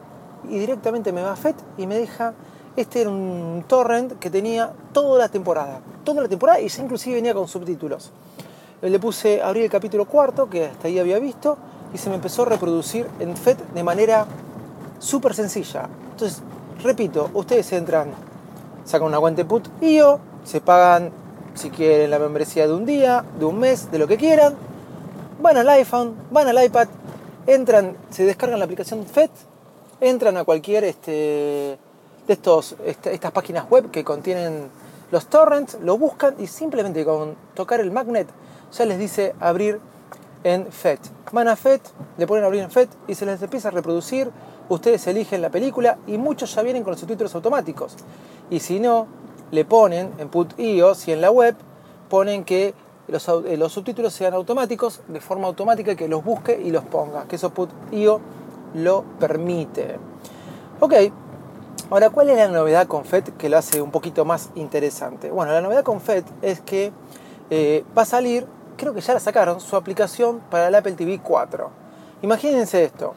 y 0.50 0.58
directamente 0.58 1.11
me 1.11 1.23
va 1.23 1.32
a 1.32 1.37
FET 1.37 1.56
y 1.79 1.87
me 1.87 1.97
deja 1.97 2.35
este 2.76 3.00
era 3.00 3.08
un 3.08 3.64
torrent 3.67 4.19
que 4.19 4.29
tenía 4.29 4.70
toda 4.93 5.19
la 5.19 5.31
temporada. 5.31 5.81
Toda 6.05 6.20
la 6.20 6.29
temporada 6.29 6.61
y 6.61 6.69
ya 6.69 6.82
inclusive 6.82 7.17
venía 7.17 7.32
con 7.32 7.49
subtítulos. 7.49 8.11
Le 8.82 8.99
puse 8.99 9.41
abrir 9.41 9.64
el 9.64 9.70
capítulo 9.70 10.05
cuarto, 10.05 10.50
que 10.50 10.67
hasta 10.67 10.88
ahí 10.88 10.99
había 10.99 11.19
visto, 11.19 11.56
y 11.94 11.97
se 11.97 12.11
me 12.11 12.17
empezó 12.17 12.43
a 12.43 12.47
reproducir 12.50 13.06
en 13.19 13.35
FET 13.35 13.58
de 13.73 13.82
manera 13.82 14.26
súper 14.99 15.32
sencilla. 15.32 15.88
Entonces, 16.11 16.43
repito, 16.82 17.31
ustedes 17.32 17.73
entran, 17.73 18.11
sacan 18.85 19.09
una 19.09 19.19
cuenta 19.19 19.40
de 19.40 19.49
put.io, 19.49 20.21
se 20.45 20.61
pagan, 20.61 21.11
si 21.61 21.71
quieren, 21.71 22.11
la 22.11 22.19
membresía 22.19 22.67
de 22.67 22.73
un 22.73 22.87
día, 22.87 23.23
de 23.38 23.45
un 23.45 23.59
mes, 23.59 23.90
de 23.90 23.99
lo 23.99 24.09
que 24.09 24.17
quieran, 24.17 24.55
van 25.43 25.59
al 25.59 25.69
iPhone, 25.69 26.14
van 26.31 26.49
al 26.49 26.64
iPad, 26.64 26.88
entran, 27.47 27.97
se 28.09 28.25
descargan 28.25 28.59
la 28.59 28.64
aplicación 28.64 29.05
FET, 29.05 29.31
entran 30.00 30.38
a 30.38 30.45
cualquier 30.45 30.85
este, 30.85 31.79
de 32.26 32.33
estos, 32.33 32.76
estas 32.85 33.33
páginas 33.33 33.69
web 33.69 33.90
que 33.90 34.02
contienen 34.02 34.69
los 35.11 35.26
torrents, 35.26 35.76
lo 35.83 35.99
buscan 35.99 36.35
y 36.38 36.47
simplemente 36.47 37.05
con 37.05 37.35
tocar 37.55 37.81
el 37.81 37.90
magnet 37.90 38.29
ya 38.73 38.87
les 38.87 38.99
dice 38.99 39.35
abrir 39.38 39.81
en 40.45 40.73
FET. 40.73 41.00
Van 41.33 41.49
a 41.49 41.57
FET, 41.57 41.83
le 42.17 42.26
ponen 42.26 42.45
abrir 42.45 42.62
en 42.62 42.71
FET 42.71 42.88
y 43.07 43.14
se 43.14 43.26
les 43.26 43.43
empieza 43.43 43.69
a 43.69 43.71
reproducir. 43.71 44.31
Ustedes 44.71 45.07
eligen 45.09 45.43
la 45.43 45.50
película 45.50 45.99
y 46.07 46.17
muchos 46.17 46.55
ya 46.55 46.62
vienen 46.62 46.85
con 46.85 46.93
los 46.93 47.00
subtítulos 47.00 47.35
automáticos. 47.35 47.97
Y 48.49 48.61
si 48.61 48.81
no, 48.81 49.09
le 49.50 49.64
ponen 49.64 50.12
en 50.19 50.28
Put.io, 50.28 50.95
si 50.95 51.12
en 51.12 51.21
la 51.21 51.30
web 51.30 51.57
ponen 52.09 52.45
que 52.45 52.75
los, 53.09 53.26
los, 53.26 53.73
subtítulos 53.73 54.12
sean 54.12 54.35
automáticos, 54.35 55.00
de 55.09 55.21
forma 55.21 55.49
automática 55.49 55.95
que 55.97 56.09
los 56.09 56.25
busque 56.25 56.61
y 56.62 56.71
los 56.71 56.85
ponga, 56.85 57.25
que 57.25 57.37
eso 57.37 57.50
Put.io 57.50 58.21
lo 58.75 59.04
permite. 59.19 59.97
Ok, 60.80 60.95
Ahora, 61.90 62.11
¿cuál 62.11 62.30
es 62.30 62.37
la 62.37 62.47
novedad 62.47 62.87
con 62.87 63.04
FET 63.04 63.37
que 63.37 63.49
lo 63.49 63.59
hace 63.59 63.83
un 63.83 63.90
poquito 63.90 64.25
más 64.25 64.50
interesante? 64.54 65.28
Bueno, 65.28 65.50
la 65.50 65.61
novedad 65.61 65.83
con 65.83 66.00
FET 66.00 66.25
es 66.40 66.61
que 66.61 66.92
eh, 67.50 67.85
va 67.99 68.02
a 68.02 68.04
salir, 68.04 68.47
creo 68.76 68.95
que 68.95 69.00
ya 69.00 69.12
la 69.12 69.19
sacaron, 69.19 69.61
su 69.61 69.75
aplicación 69.75 70.38
para 70.50 70.69
el 70.69 70.75
Apple 70.76 70.92
TV 70.92 71.21
4. 71.21 71.69
Imagínense 72.23 72.85
esto. 72.85 73.14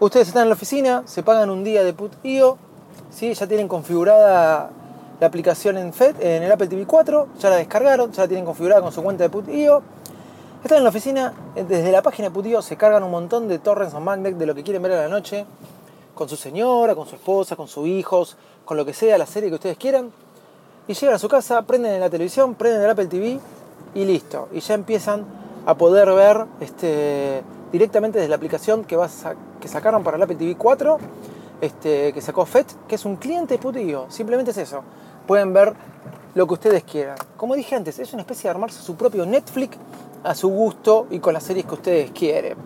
Ustedes 0.00 0.28
están 0.28 0.44
en 0.44 0.48
la 0.48 0.54
oficina, 0.54 1.02
se 1.04 1.22
pagan 1.22 1.50
un 1.50 1.62
día 1.62 1.84
de 1.84 1.92
put.io, 1.92 2.56
¿sí? 3.10 3.34
ya 3.34 3.46
tienen 3.46 3.68
configurada 3.68 4.70
la 5.20 5.26
aplicación 5.26 5.78
en 5.78 5.92
FET, 5.92 6.16
en 6.20 6.42
el 6.42 6.52
Apple 6.52 6.68
TV 6.68 6.86
4, 6.86 7.28
ya 7.38 7.50
la 7.50 7.56
descargaron, 7.56 8.12
ya 8.12 8.22
la 8.22 8.28
tienen 8.28 8.44
configurada 8.44 8.82
con 8.82 8.92
su 8.92 9.02
cuenta 9.02 9.24
de 9.24 9.30
put.io. 9.30 9.82
Están 10.62 10.78
en 10.78 10.84
la 10.84 10.90
oficina, 10.90 11.32
desde 11.54 11.90
la 11.92 12.02
página 12.02 12.28
de 12.28 12.34
put.io 12.34 12.60
se 12.60 12.76
cargan 12.76 13.02
un 13.02 13.10
montón 13.10 13.48
de 13.48 13.58
torrents 13.58 13.94
o 13.94 14.00
magnet 14.00 14.36
de 14.36 14.46
lo 14.46 14.54
que 14.54 14.62
quieren 14.62 14.82
ver 14.82 14.92
a 14.92 15.02
la 15.02 15.08
noche 15.08 15.46
con 16.14 16.28
su 16.28 16.36
señora, 16.36 16.94
con 16.94 17.06
su 17.06 17.14
esposa, 17.14 17.56
con 17.56 17.68
sus 17.68 17.86
hijos, 17.86 18.36
con 18.64 18.76
lo 18.76 18.84
que 18.84 18.92
sea, 18.92 19.16
la 19.18 19.26
serie 19.26 19.48
que 19.48 19.54
ustedes 19.54 19.76
quieran. 19.76 20.10
Y 20.88 20.94
llegan 20.94 21.14
a 21.14 21.18
su 21.18 21.28
casa, 21.28 21.62
prenden 21.62 21.94
en 21.94 22.00
la 22.00 22.10
televisión, 22.10 22.54
prenden 22.54 22.82
el 22.82 22.90
Apple 22.90 23.06
TV 23.06 23.38
y 23.94 24.04
listo. 24.04 24.48
Y 24.52 24.60
ya 24.60 24.74
empiezan 24.74 25.24
a 25.66 25.74
poder 25.74 26.10
ver 26.12 26.46
este, 26.60 27.42
directamente 27.72 28.18
desde 28.18 28.28
la 28.28 28.36
aplicación 28.36 28.84
que, 28.84 28.96
va 28.96 29.08
que 29.60 29.68
sacaron 29.68 30.02
para 30.02 30.16
el 30.16 30.22
Apple 30.22 30.36
TV 30.36 30.56
4, 30.56 30.98
este, 31.60 32.12
que 32.12 32.20
sacó 32.20 32.46
FET, 32.46 32.66
que 32.88 32.94
es 32.94 33.04
un 33.04 33.16
cliente 33.16 33.58
putillo. 33.58 34.06
Simplemente 34.08 34.52
es 34.52 34.58
eso. 34.58 34.82
Pueden 35.26 35.52
ver 35.52 35.74
lo 36.34 36.46
que 36.46 36.54
ustedes 36.54 36.84
quieran. 36.84 37.16
Como 37.36 37.54
dije 37.54 37.74
antes, 37.74 37.98
es 37.98 38.12
una 38.12 38.22
especie 38.22 38.44
de 38.44 38.50
armarse 38.50 38.82
su 38.82 38.94
propio 38.94 39.24
Netflix 39.26 39.76
a 40.22 40.34
su 40.34 40.48
gusto 40.48 41.06
y 41.10 41.18
con 41.18 41.32
las 41.34 41.42
series 41.42 41.66
que 41.66 41.74
ustedes 41.74 42.10
quieren. 42.10 42.56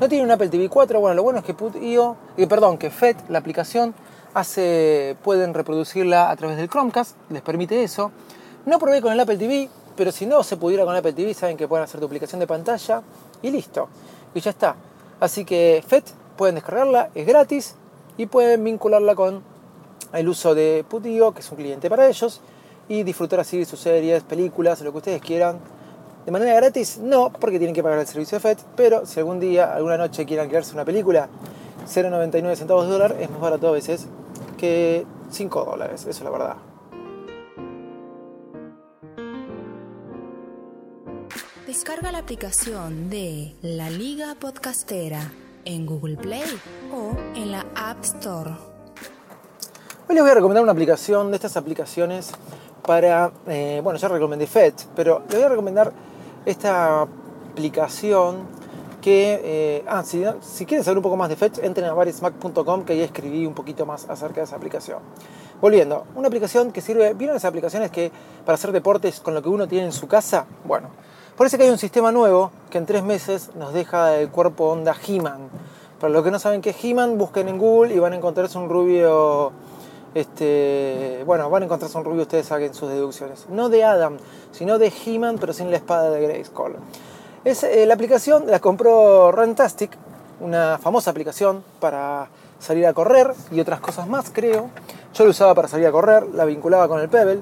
No 0.00 0.08
tiene 0.08 0.24
un 0.24 0.30
Apple 0.30 0.48
TV 0.48 0.68
4, 0.68 0.98
bueno, 0.98 1.14
lo 1.14 1.22
bueno 1.22 1.38
es 1.38 1.44
que 1.44 1.54
Put.io, 1.54 2.16
eh, 2.36 2.46
perdón, 2.48 2.78
que 2.78 2.90
FET, 2.90 3.28
la 3.28 3.38
aplicación, 3.38 3.94
hace, 4.34 5.16
pueden 5.22 5.54
reproducirla 5.54 6.30
a 6.30 6.36
través 6.36 6.56
del 6.56 6.68
Chromecast, 6.68 7.16
les 7.30 7.42
permite 7.42 7.82
eso. 7.82 8.10
No 8.66 8.80
probé 8.80 9.00
con 9.00 9.12
el 9.12 9.20
Apple 9.20 9.36
TV, 9.36 9.70
pero 9.96 10.10
si 10.10 10.26
no 10.26 10.42
se 10.42 10.56
pudiera 10.56 10.84
con 10.84 10.96
Apple 10.96 11.12
TV, 11.12 11.32
saben 11.32 11.56
que 11.56 11.68
pueden 11.68 11.84
hacer 11.84 12.00
duplicación 12.00 12.40
de 12.40 12.48
pantalla 12.48 13.02
y 13.40 13.50
listo. 13.50 13.88
Y 14.34 14.40
ya 14.40 14.50
está. 14.50 14.74
Así 15.20 15.44
que 15.44 15.84
FET 15.86 16.04
pueden 16.36 16.56
descargarla, 16.56 17.10
es 17.14 17.26
gratis 17.26 17.76
y 18.16 18.26
pueden 18.26 18.64
vincularla 18.64 19.14
con 19.14 19.53
el 20.14 20.28
uso 20.28 20.54
de 20.54 20.84
Put.io, 20.88 21.32
que 21.32 21.40
es 21.40 21.50
un 21.50 21.56
cliente 21.56 21.88
para 21.90 22.08
ellos, 22.08 22.40
y 22.88 23.02
disfrutar 23.02 23.40
así 23.40 23.64
sus 23.64 23.80
series, 23.80 24.22
películas, 24.22 24.80
lo 24.82 24.92
que 24.92 24.98
ustedes 24.98 25.22
quieran 25.22 25.58
de 26.24 26.32
manera 26.32 26.54
gratis, 26.54 26.98
no, 26.98 27.30
porque 27.30 27.58
tienen 27.58 27.74
que 27.74 27.82
pagar 27.82 27.98
el 27.98 28.06
servicio 28.06 28.36
de 28.36 28.40
FED, 28.40 28.58
pero 28.76 29.04
si 29.04 29.20
algún 29.20 29.40
día, 29.40 29.74
alguna 29.74 29.98
noche 29.98 30.24
quieran 30.24 30.48
crearse 30.48 30.72
una 30.72 30.84
película, 30.84 31.28
0,99 31.86 32.56
centavos 32.56 32.86
de 32.86 32.92
dólar 32.92 33.16
es 33.20 33.30
más 33.30 33.40
barato 33.40 33.68
a 33.68 33.72
veces 33.72 34.06
que 34.56 35.04
5 35.30 35.64
dólares, 35.64 36.00
eso 36.00 36.10
es 36.10 36.22
la 36.22 36.30
verdad. 36.30 36.56
Descarga 41.66 42.12
la 42.12 42.18
aplicación 42.18 43.10
de 43.10 43.56
La 43.60 43.90
Liga 43.90 44.36
Podcastera 44.40 45.32
en 45.64 45.84
Google 45.84 46.16
Play 46.16 46.44
o 46.92 47.16
en 47.34 47.52
la 47.52 47.66
App 47.74 48.02
Store. 48.02 48.73
Hoy 50.06 50.14
les 50.16 50.22
voy 50.22 50.32
a 50.32 50.34
recomendar 50.34 50.62
una 50.62 50.72
aplicación 50.72 51.30
de 51.30 51.36
estas 51.36 51.56
aplicaciones 51.56 52.30
para, 52.86 53.32
eh, 53.46 53.80
bueno, 53.82 53.98
ya 53.98 54.06
recomendé 54.08 54.46
FED, 54.46 54.74
pero 54.94 55.22
les 55.30 55.36
voy 55.36 55.44
a 55.44 55.48
recomendar 55.48 55.92
esta 56.44 57.00
aplicación 57.00 58.40
que, 59.00 59.40
eh, 59.42 59.84
ah, 59.88 60.02
si, 60.04 60.22
si, 60.42 60.66
quieren 60.66 60.84
saber 60.84 60.98
un 60.98 61.04
poco 61.04 61.16
más 61.16 61.30
de 61.30 61.36
Fetch, 61.36 61.58
entren 61.60 61.86
a 61.86 61.94
barismac.com 61.94 62.84
que 62.84 62.92
ahí 62.92 63.00
escribí 63.00 63.46
un 63.46 63.54
poquito 63.54 63.86
más 63.86 64.04
acerca 64.10 64.42
de 64.42 64.44
esa 64.44 64.56
aplicación. 64.56 64.98
Volviendo, 65.62 66.04
una 66.16 66.28
aplicación 66.28 66.70
que 66.70 66.82
sirve, 66.82 67.14
¿vieron 67.14 67.36
esas 67.36 67.48
aplicaciones 67.48 67.90
que 67.90 68.12
para 68.44 68.56
hacer 68.56 68.72
deportes 68.72 69.20
con 69.20 69.32
lo 69.32 69.40
que 69.40 69.48
uno 69.48 69.66
tiene 69.66 69.86
en 69.86 69.92
su 69.92 70.06
casa? 70.06 70.44
Bueno, 70.66 70.90
parece 71.34 71.56
que 71.56 71.64
hay 71.64 71.70
un 71.70 71.78
sistema 71.78 72.12
nuevo 72.12 72.50
que 72.68 72.76
en 72.76 72.84
tres 72.84 73.02
meses 73.02 73.52
nos 73.54 73.72
deja 73.72 74.16
el 74.18 74.28
cuerpo 74.28 74.66
onda 74.66 74.94
He-Man. 75.06 75.48
Para 75.98 76.12
los 76.12 76.22
que 76.22 76.30
no 76.30 76.38
saben 76.38 76.60
qué 76.60 76.70
es 76.70 76.84
He-Man, 76.84 77.16
busquen 77.16 77.48
en 77.48 77.56
Google 77.56 77.94
y 77.94 77.98
van 77.98 78.12
a 78.12 78.16
encontrarse 78.16 78.58
un 78.58 78.68
rubio 78.68 79.52
este, 80.14 81.22
bueno, 81.26 81.50
van 81.50 81.62
a 81.62 81.64
encontrarse 81.66 81.98
un 81.98 82.04
rubio, 82.04 82.22
ustedes 82.22 82.46
saquen 82.46 82.72
sus 82.72 82.88
deducciones. 82.88 83.46
No 83.48 83.68
de 83.68 83.84
Adam, 83.84 84.16
sino 84.52 84.78
de 84.78 84.92
He-Man, 85.04 85.38
pero 85.40 85.52
sin 85.52 85.70
la 85.70 85.76
espada 85.76 86.10
de 86.10 86.20
Grayskull. 86.20 86.76
Es, 87.44 87.64
eh, 87.64 87.84
la 87.84 87.94
aplicación 87.94 88.44
la 88.46 88.60
compró 88.60 89.32
Rantastic, 89.32 89.90
una 90.40 90.78
famosa 90.78 91.10
aplicación 91.10 91.64
para 91.80 92.28
salir 92.58 92.86
a 92.86 92.94
correr 92.94 93.32
y 93.50 93.60
otras 93.60 93.80
cosas 93.80 94.08
más, 94.08 94.30
creo. 94.32 94.70
Yo 95.14 95.24
la 95.24 95.30
usaba 95.30 95.54
para 95.54 95.68
salir 95.68 95.86
a 95.86 95.92
correr, 95.92 96.26
la 96.32 96.44
vinculaba 96.44 96.88
con 96.88 97.00
el 97.00 97.08
Pebble. 97.08 97.40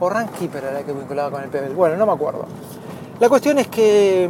O 0.00 0.08
Runkeeper 0.08 0.64
era 0.64 0.72
la 0.72 0.82
que 0.82 0.92
vinculaba 0.92 1.30
con 1.30 1.42
el 1.42 1.48
Pebble. 1.48 1.74
Bueno, 1.74 1.96
no 1.96 2.06
me 2.06 2.12
acuerdo. 2.12 2.46
La 3.20 3.28
cuestión 3.28 3.58
es 3.58 3.68
que 3.68 4.28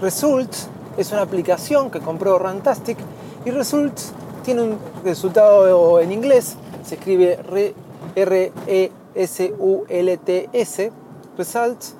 Results 0.00 0.68
es 0.96 1.12
una 1.12 1.22
aplicación 1.22 1.90
que 1.90 2.00
compró 2.00 2.38
Rantastic 2.38 2.98
y 3.44 3.50
Results 3.50 4.12
tiene 4.44 4.62
un 4.62 4.78
resultado 5.04 6.00
en 6.00 6.12
inglés 6.12 6.56
se 6.84 6.96
escribe 6.96 7.38
R-E-S-U-L-T-S, 8.14 8.92
Results, 11.36 11.94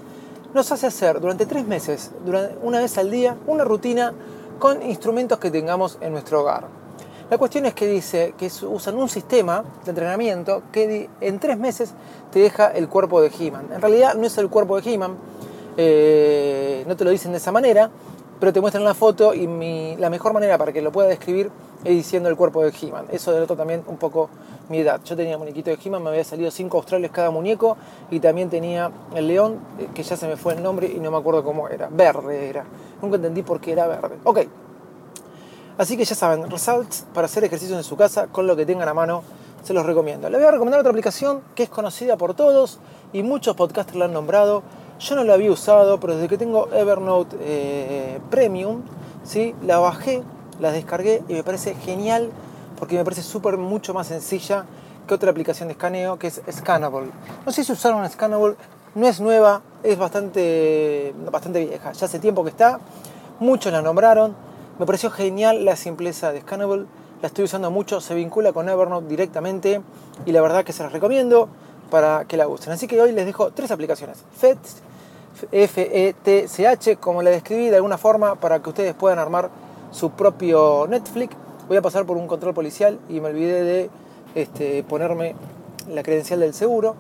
nos 0.53 0.71
hace 0.71 0.87
hacer 0.87 1.21
durante 1.21 1.47
tres 1.47 1.67
meses, 1.67 2.13
durante, 2.25 2.57
una 2.63 2.79
vez 2.79 2.97
al 2.99 3.11
día, 3.11 3.37
una 3.47 3.65
rutina 3.65 4.13
con 4.59 4.83
instrumentos 4.83 5.39
que 5.39 5.51
tengamos 5.51 5.99
en 6.01 6.13
nuestro 6.13 6.43
hogar. 6.43 6.69
La 7.31 7.39
cuestión 7.39 7.67
es 7.67 7.75
que 7.75 7.87
dice 7.87 8.35
que 8.39 8.51
usan 8.67 8.97
un 8.97 9.09
sistema 9.09 9.65
de 9.85 9.91
entrenamiento 9.91 10.63
que 10.71 11.09
en 11.21 11.39
tres 11.41 11.59
meses 11.59 11.93
te 12.31 12.39
deja 12.39 12.69
el 12.69 12.89
cuerpo 12.89 13.21
de 13.21 13.33
He-Man. 13.37 13.71
En 13.75 13.81
realidad 13.81 14.15
no 14.15 14.27
es 14.27 14.37
el 14.39 14.49
cuerpo 14.51 14.81
de 14.81 14.93
He-Man, 14.93 15.17
eh, 15.77 16.85
no 16.87 16.97
te 16.97 17.05
lo 17.05 17.11
dicen 17.11 17.33
de 17.33 17.39
esa 17.39 17.51
manera, 17.51 17.91
pero 18.39 18.53
te 18.53 18.61
muestran 18.61 18.85
la 18.85 18.95
foto 18.95 19.35
y 19.35 19.97
la 19.97 20.11
mejor 20.11 20.35
manera 20.35 20.59
para 20.59 20.73
que 20.73 20.83
lo 20.83 20.93
pueda 20.93 21.09
describir 21.09 21.51
es 21.85 21.95
diciendo 21.95 22.29
el 22.29 22.37
cuerpo 22.37 22.63
de 22.63 22.71
He-Man. 22.71 23.07
Eso 23.11 23.33
denota 23.33 23.55
también 23.55 23.85
un 23.87 23.97
poco 23.97 24.31
mi 24.69 24.79
edad. 24.79 25.01
Yo 25.05 25.15
tenía 25.17 25.37
muñequito 25.39 25.71
de 25.71 25.79
He-Man, 25.83 26.03
me 26.03 26.11
había 26.11 26.25
salido 26.25 26.51
5 26.51 26.77
australes 26.77 27.11
cada 27.11 27.31
muñeco 27.31 27.77
y 28.11 28.21
también 28.21 28.49
tenía 28.51 28.91
el 29.15 29.29
león, 29.29 29.59
eh, 29.79 29.89
que 29.95 30.03
ya 30.03 30.17
se 30.17 30.27
me 30.27 30.37
fue 30.37 30.55
el 30.55 30.63
nombre 30.63 30.87
y 30.89 30.99
no 31.01 31.11
me 31.11 31.19
acuerdo 31.19 31.45
cómo 31.45 31.69
era. 31.69 31.89
Verde 31.91 32.49
era. 32.49 32.65
Nunca 33.03 33.17
entendí 33.17 33.43
por 33.43 33.61
qué 33.61 33.73
era 33.73 33.87
verde. 33.87 34.17
Ok. 34.25 34.41
Así 35.77 35.97
que 35.97 36.05
ya 36.05 36.15
saben, 36.15 36.51
results 36.51 37.05
para 37.13 37.27
hacer 37.27 37.45
ejercicios 37.45 37.77
en 37.77 37.85
su 37.85 37.97
casa 37.97 38.29
con 38.29 38.47
lo 38.47 38.55
que 38.55 38.65
tengan 38.65 38.89
a 38.89 38.95
mano, 38.95 39.23
se 39.65 39.75
los 39.75 39.85
recomiendo. 39.85 40.29
Les 40.31 40.39
voy 40.39 40.49
a 40.49 40.53
recomendar 40.53 40.81
otra 40.81 40.91
aplicación 40.91 41.41
que 41.55 41.65
es 41.65 41.69
conocida 41.69 42.17
por 42.17 42.35
todos 42.35 42.79
y 43.13 43.23
muchos 43.23 43.57
podcasters 43.57 43.99
la 43.99 44.05
han 44.05 44.13
nombrado. 44.13 44.63
Yo 45.01 45.17
no 45.17 45.25
la 45.25 45.35
había 45.35 45.51
usado, 45.51 45.99
pero 45.99 46.15
desde 46.15 46.29
que 46.29 46.39
tengo 46.39 46.69
Evernote 46.73 47.37
eh, 47.41 48.21
Premium, 48.31 48.83
¿sí? 49.25 49.55
la 49.67 49.79
bajé, 49.79 50.23
la 50.61 50.73
descargué 50.73 51.23
y 51.29 51.35
me 51.35 51.43
parece 51.43 51.75
genial 51.75 52.31
porque 52.79 52.97
me 52.97 53.05
parece 53.05 53.23
súper 53.23 53.57
mucho 53.57 53.95
más 53.95 54.09
sencilla 54.09 54.65
que 55.07 55.15
otra 55.15 55.31
aplicación 55.31 55.69
de 55.69 55.73
escaneo 55.73 56.19
que 56.19 56.29
es 56.29 56.41
Scannable. 56.51 57.11
No 57.45 57.53
sé 57.53 57.65
si 57.65 57.73
usaron 57.73 58.09
Scannable, 58.09 58.57
no 58.95 59.07
es 59.07 59.21
nueva, 59.21 59.63
es 59.83 59.99
bastante, 59.99 61.15
bastante 61.31 61.65
vieja, 61.65 61.93
ya 61.93 62.07
hace 62.07 62.19
tiempo 62.19 62.45
que 62.45 62.51
está, 62.51 62.81
muchos 63.41 63.73
la 63.73 63.83
nombraron, 63.83 64.35
me 64.79 64.87
pareció 64.87 65.11
genial 65.11 65.65
la 65.65 65.77
simpleza 65.77 66.33
de 66.33 66.41
Scannable, 66.41 66.87
la 67.21 67.29
estoy 67.29 67.45
usando 67.45 67.71
mucho, 67.71 68.01
se 68.01 68.15
vincula 68.15 68.53
con 68.53 68.69
Evernote 68.69 69.07
directamente 69.09 69.81
y 70.27 70.33
la 70.33 70.43
verdad 70.43 70.65
que 70.65 70.73
se 70.73 70.83
las 70.83 70.93
recomiendo 70.93 71.49
para 71.91 72.25
que 72.25 72.37
la 72.37 72.49
usen. 72.49 72.73
Así 72.73 72.87
que 72.87 73.01
hoy 73.01 73.13
les 73.13 73.27
dejo 73.27 73.51
tres 73.51 73.71
aplicaciones, 73.71 74.19
FETCH, 74.37 74.59
F-E-T-C-H, 75.51 76.97
como 76.97 77.23
la 77.23 77.31
describí 77.31 77.69
de 77.69 77.77
alguna 77.77 77.99
forma 77.99 78.37
para 78.37 78.61
que 78.61 78.69
ustedes 78.69 78.95
puedan 78.95 79.19
armar 79.19 79.51
su 79.95 80.11
propio 80.11 80.87
Netflix 80.89 81.37
voy 81.69 81.77
a 81.77 81.83
pasar 81.83 82.05
por 82.05 82.17
un 82.17 82.27
control 82.27 82.53
policial 82.53 82.99
y 83.09 83.21
me 83.21 83.29
olvidé 83.29 83.63
de 83.63 83.91
este, 84.35 84.83
ponerme 84.83 85.37
la 85.89 86.03
credencial 86.03 86.41
del 86.41 86.53
seguro. 86.53 86.97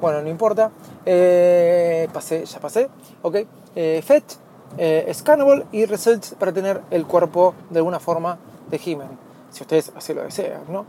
Bueno, 0.00 0.20
no 0.22 0.28
importa. 0.28 0.72
Eh, 1.06 2.08
pasé, 2.12 2.44
ya 2.44 2.58
pasé. 2.58 2.88
Ok. 3.22 3.36
Eh, 3.76 4.02
Fetch, 4.04 4.34
eh, 4.76 5.10
Scannable 5.14 5.66
y 5.70 5.86
Results 5.86 6.34
para 6.38 6.52
tener 6.52 6.82
el 6.90 7.06
cuerpo 7.06 7.54
de 7.70 7.78
alguna 7.78 8.00
forma 8.00 8.38
de 8.68 8.80
He-Man. 8.84 9.18
Si 9.50 9.62
ustedes 9.62 9.92
así 9.94 10.12
lo 10.12 10.22
desean, 10.22 10.62
¿no? 10.68 10.84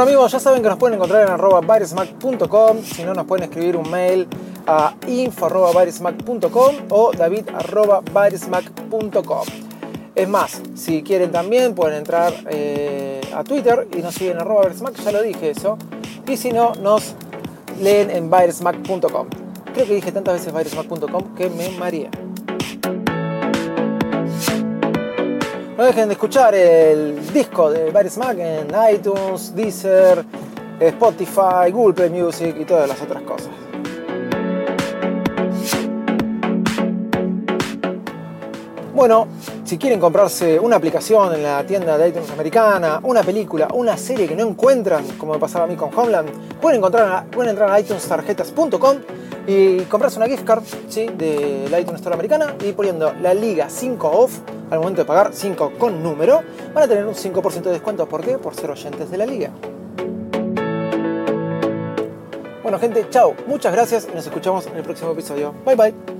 Bueno 0.00 0.12
amigos, 0.12 0.32
ya 0.32 0.40
saben 0.40 0.62
que 0.62 0.68
nos 0.70 0.78
pueden 0.78 0.94
encontrar 0.94 1.24
en 1.24 1.28
arroba 1.28 1.60
si 2.82 3.04
no 3.04 3.12
nos 3.12 3.26
pueden 3.26 3.44
escribir 3.44 3.76
un 3.76 3.90
mail 3.90 4.26
a 4.66 4.94
info 5.06 5.46
o 6.88 7.12
david 7.12 7.50
arroba 7.54 8.02
Es 10.14 10.26
más, 10.26 10.62
si 10.74 11.02
quieren 11.02 11.30
también 11.30 11.74
pueden 11.74 11.98
entrar 11.98 12.32
eh, 12.48 13.20
a 13.36 13.44
Twitter 13.44 13.88
y 13.94 13.98
nos 14.00 14.14
siguen 14.14 14.36
en 14.36 14.40
arroba 14.40 14.70
ya 14.70 15.12
lo 15.12 15.20
dije 15.20 15.50
eso. 15.50 15.76
Y 16.26 16.38
si 16.38 16.50
no, 16.50 16.72
nos 16.76 17.14
leen 17.78 18.08
en 18.08 18.30
byresmack.com. 18.30 19.28
Creo 19.74 19.86
que 19.86 19.94
dije 19.96 20.12
tantas 20.12 20.32
veces 20.32 20.54
byresmack.com 20.54 21.34
que 21.34 21.50
me 21.50 21.68
mareé. 21.72 22.08
No 25.80 25.86
dejen 25.86 26.08
de 26.08 26.12
escuchar 26.12 26.54
el 26.54 27.32
disco 27.32 27.70
de 27.70 27.90
Barry 27.90 28.10
Smack 28.10 28.36
en 28.38 28.68
iTunes, 28.92 29.54
Deezer, 29.54 30.22
Spotify, 30.78 31.70
Google 31.72 31.94
Play 31.94 32.10
Music 32.10 32.54
y 32.60 32.66
todas 32.66 32.86
las 32.86 33.00
otras 33.00 33.22
cosas. 33.22 33.48
Bueno, 38.92 39.26
si 39.64 39.78
quieren 39.78 39.98
comprarse 39.98 40.60
una 40.60 40.76
aplicación 40.76 41.32
en 41.32 41.44
la 41.44 41.64
tienda 41.64 41.96
de 41.96 42.10
iTunes 42.10 42.30
americana, 42.30 43.00
una 43.02 43.22
película, 43.22 43.68
una 43.72 43.96
serie 43.96 44.28
que 44.28 44.36
no 44.36 44.46
encuentran, 44.46 45.02
como 45.16 45.32
me 45.32 45.38
pasaba 45.38 45.64
a 45.64 45.66
mí 45.66 45.76
con 45.76 45.98
Homeland, 45.98 46.60
pueden, 46.60 46.80
encontrar, 46.80 47.24
pueden 47.30 47.52
entrar 47.52 47.70
a 47.70 47.80
iTunestarjetas.com 47.80 48.98
y 49.46 49.80
comprarse 49.82 50.18
una 50.18 50.26
gift 50.26 50.44
card 50.44 50.62
¿sí? 50.88 51.06
de 51.16 51.66
la 51.70 51.80
iTunes 51.80 52.00
Store 52.00 52.14
americana 52.14 52.54
y 52.64 52.72
poniendo 52.72 53.12
la 53.20 53.34
liga 53.34 53.68
5 53.68 54.08
off 54.08 54.38
al 54.70 54.78
momento 54.78 55.02
de 55.02 55.06
pagar 55.06 55.30
5 55.32 55.72
con 55.78 56.02
número, 56.02 56.42
van 56.72 56.84
a 56.84 56.88
tener 56.88 57.04
un 57.04 57.14
5% 57.14 57.62
de 57.62 57.72
descuento. 57.72 58.08
¿Por 58.08 58.22
qué? 58.22 58.38
Por 58.38 58.54
ser 58.54 58.70
oyentes 58.70 59.10
de 59.10 59.18
la 59.18 59.26
liga. 59.26 59.50
Bueno 62.62 62.78
gente, 62.78 63.04
chao, 63.10 63.34
muchas 63.46 63.72
gracias 63.72 64.06
y 64.10 64.14
nos 64.14 64.26
escuchamos 64.26 64.66
en 64.66 64.76
el 64.76 64.82
próximo 64.82 65.10
episodio. 65.10 65.52
Bye 65.64 65.74
bye. 65.74 66.19